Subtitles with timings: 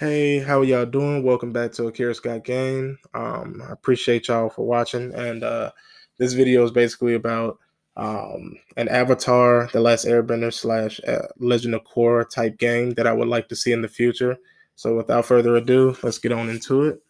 [0.00, 1.22] Hey, how y'all doing?
[1.22, 2.98] Welcome back to Akira Scott Game.
[3.12, 5.12] Um, I appreciate y'all for watching.
[5.12, 5.72] And uh,
[6.16, 7.58] this video is basically about
[7.98, 13.12] um, an Avatar, The Last Airbender slash uh, Legend of Korra type game that I
[13.12, 14.38] would like to see in the future.
[14.74, 17.02] So without further ado, let's get on into it.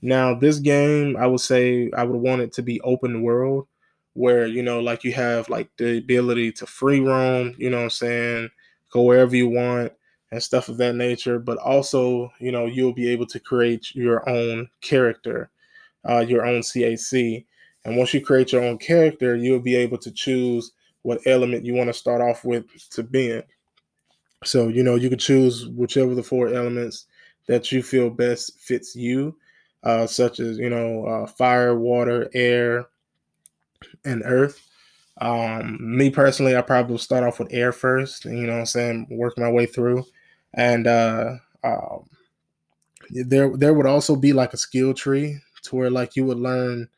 [0.00, 3.66] Now, this game, I would say I would want it to be open world,
[4.12, 7.56] where you know, like you have like the ability to free roam.
[7.58, 8.50] You know what I'm saying?
[8.92, 9.90] Go wherever you want
[10.32, 11.38] and stuff of that nature.
[11.38, 15.50] But also, you know, you'll be able to create your own character,
[16.08, 17.44] uh, your own CAC.
[17.84, 20.72] And once you create your own character, you'll be able to choose
[21.02, 23.42] what element you want to start off with to be in.
[24.44, 27.06] So, you know, you can choose whichever the four elements
[27.46, 29.36] that you feel best fits you,
[29.84, 32.86] uh, such as, you know, uh, fire, water, air,
[34.04, 34.66] and earth.
[35.20, 39.36] Um, me personally, I probably start off with air first, you know I'm saying, work
[39.36, 40.04] my way through
[40.54, 42.04] and uh, um,
[43.10, 46.88] there there would also be like a skill tree to where like you would learn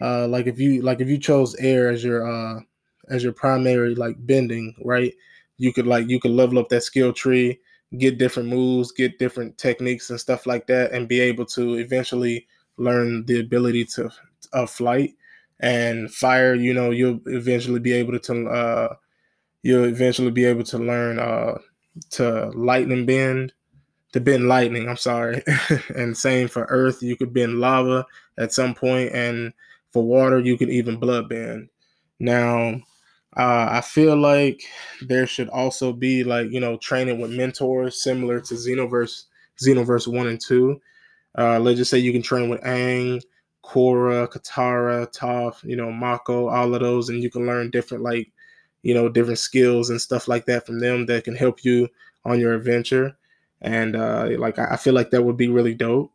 [0.00, 2.60] uh, like if you like if you chose air as your uh,
[3.08, 5.14] as your primary like bending right?
[5.58, 7.60] You could like you could level up that skill tree
[7.98, 12.46] get different moves get different techniques and stuff like that and be able to eventually
[12.78, 14.10] learn the ability to
[14.52, 15.14] of flight.
[15.60, 18.94] And fire you know you'll eventually be able to uh
[19.62, 21.58] you'll eventually be able to learn uh
[22.10, 23.52] to lightning bend,
[24.12, 24.88] to bend lightning.
[24.88, 25.42] I'm sorry,
[25.96, 27.02] and same for earth.
[27.02, 28.06] You could bend lava
[28.38, 29.52] at some point, and
[29.90, 31.68] for water, you could even blood bend.
[32.18, 32.80] Now,
[33.36, 34.62] uh, I feel like
[35.00, 39.24] there should also be like you know training with mentors similar to Xenoverse,
[39.58, 40.80] Xenoverse one and two.
[41.36, 43.22] Uh, let's just say you can train with Aang,
[43.64, 48.30] Korra, Katara, Toph, you know, Mako, all of those, and you can learn different like
[48.82, 51.88] you know, different skills and stuff like that from them that can help you
[52.24, 53.16] on your adventure.
[53.60, 56.12] And uh, like I feel like that would be really dope.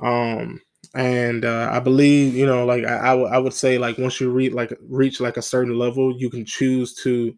[0.00, 0.60] Um,
[0.94, 4.20] and uh, I believe you know, like I, I, w- I would say like once
[4.20, 7.34] you reach like reach like a certain level, you can choose to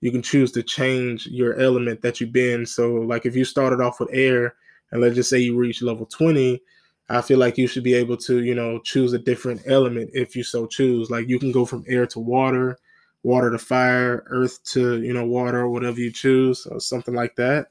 [0.00, 2.66] you can choose to change your element that you've been.
[2.66, 4.54] So like if you started off with air,
[4.92, 6.62] and let's just say you reach level twenty,
[7.08, 10.36] I feel like you should be able to, you know, choose a different element if
[10.36, 11.10] you so choose.
[11.10, 12.78] Like you can go from air to water,
[13.22, 17.68] water to fire, earth to you know water, whatever you choose, or something like that.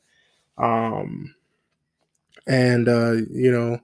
[0.58, 1.34] Um,
[2.48, 3.80] and uh, you know,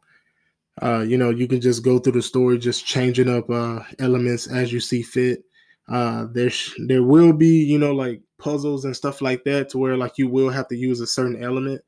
[0.81, 4.47] uh, you know, you can just go through the story, just changing up uh, elements
[4.47, 5.43] as you see fit.
[5.87, 9.77] Uh, there, sh- there will be, you know, like puzzles and stuff like that, to
[9.77, 11.81] where like you will have to use a certain element,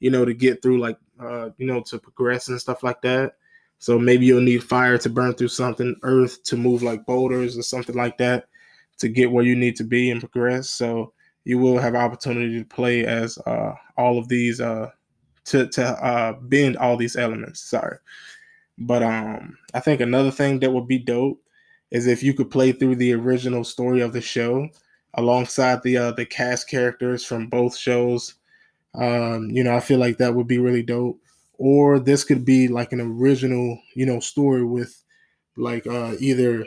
[0.00, 3.34] you know, to get through, like, uh, you know, to progress and stuff like that.
[3.78, 7.62] So maybe you'll need fire to burn through something, earth to move like boulders or
[7.62, 8.46] something like that
[9.02, 10.70] to get where you need to be and progress.
[10.70, 11.12] So
[11.44, 14.90] you will have opportunity to play as uh, all of these uh,
[15.46, 17.60] to to uh, bend all these elements.
[17.60, 17.98] Sorry,
[18.78, 21.42] but um, I think another thing that would be dope
[21.90, 24.68] is if you could play through the original story of the show
[25.14, 28.34] alongside the uh, the cast characters from both shows.
[28.94, 31.18] Um, you know, I feel like that would be really dope.
[31.58, 35.02] Or this could be like an original, you know, story with
[35.56, 36.66] like uh, either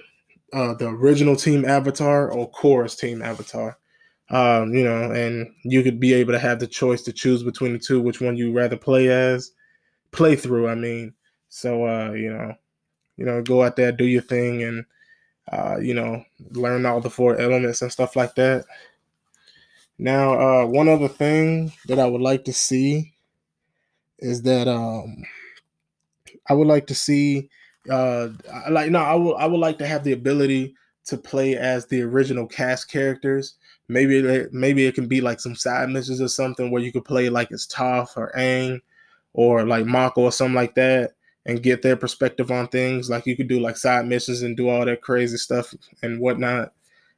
[0.55, 3.77] uh, the original team avatar or Korra's team avatar.
[4.29, 7.73] Um, you know, and you could be able to have the choice to choose between
[7.73, 9.51] the two, which one you rather play as,
[10.11, 10.69] play through.
[10.69, 11.13] I mean,
[11.49, 12.55] so uh, you know,
[13.17, 14.85] you know, go out there, do your thing, and
[15.51, 18.65] uh, you know, learn all the four elements and stuff like that.
[19.99, 23.13] Now, uh, one other thing that I would like to see
[24.19, 25.23] is that um,
[26.49, 27.49] I would like to see
[27.89, 28.29] uh
[28.69, 30.75] like no i would i would like to have the ability
[31.05, 33.55] to play as the original cast characters.
[33.87, 37.29] Maybe maybe it can be like some side missions or something where you could play
[37.29, 38.81] like as Toph or Aang
[39.33, 41.13] or like Mako or something like that
[41.45, 43.09] and get their perspective on things.
[43.09, 46.73] Like you could do like side missions and do all that crazy stuff and whatnot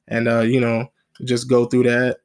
[0.09, 0.91] and uh you know
[1.23, 2.17] just go through that.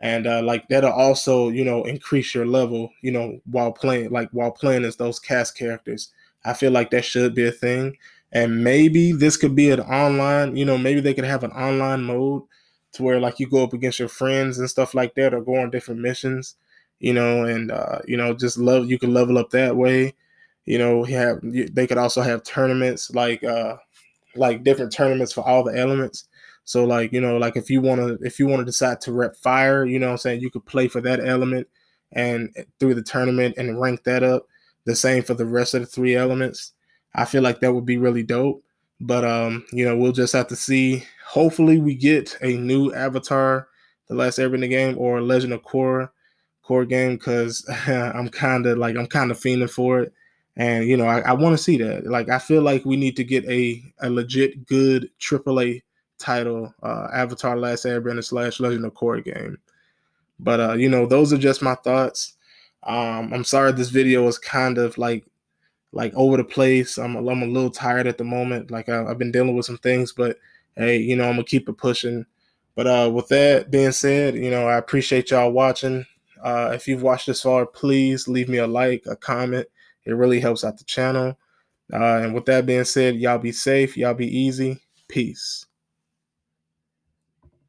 [0.00, 4.28] And uh like that'll also you know increase your level you know while playing like
[4.32, 6.10] while playing as those cast characters
[6.44, 7.96] I feel like that should be a thing.
[8.32, 12.02] And maybe this could be an online, you know, maybe they could have an online
[12.02, 12.42] mode
[12.92, 15.56] to where like you go up against your friends and stuff like that or go
[15.56, 16.56] on different missions,
[17.00, 20.14] you know, and uh, you know, just love you can level up that way.
[20.66, 23.76] You know, have they could also have tournaments like uh
[24.36, 26.28] like different tournaments for all the elements.
[26.64, 29.12] So like, you know, like if you want to if you want to decide to
[29.12, 31.68] rep fire, you know I'm saying, you could play for that element
[32.12, 34.46] and eh, through the tournament and rank that up
[34.84, 36.72] the same for the rest of the three elements.
[37.14, 38.62] I feel like that would be really dope.
[39.00, 41.04] But um, you know, we'll just have to see.
[41.26, 43.68] Hopefully, we get a new Avatar,
[44.08, 46.10] the last the game, or Legend of Korra,
[46.62, 50.12] core game because I'm kind of like I'm kind of fiending for it,
[50.56, 52.06] and you know I, I want to see that.
[52.06, 55.82] Like I feel like we need to get a a legit good AAA
[56.18, 59.58] title, uh, Avatar: Last Airbender slash Legend of Korra game.
[60.38, 62.34] But uh, you know, those are just my thoughts.
[62.84, 65.24] Um, I'm sorry this video was kind of like
[65.92, 66.98] like over the place.
[66.98, 68.70] I'm I'm a little tired at the moment.
[68.70, 70.38] Like I, have been dealing with some things, but
[70.76, 72.26] hey, you know, I'm gonna keep it pushing.
[72.74, 76.04] But uh, with that being said, you know, I appreciate y'all watching.
[76.42, 79.66] Uh, if you've watched this far, please leave me a like, a comment.
[80.04, 81.38] It really helps out the channel.
[81.92, 84.80] Uh, and with that being said, y'all be safe, y'all be easy.
[85.08, 85.66] Peace.